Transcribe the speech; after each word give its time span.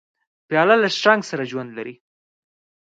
پیاله 0.47 0.75
له 0.83 0.89
شرنګ 0.99 1.21
سره 1.29 1.43
ژوند 1.51 1.69
لري. 1.77 1.95